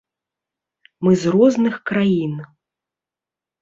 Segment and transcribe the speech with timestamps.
[1.05, 2.33] Мы з розных краін.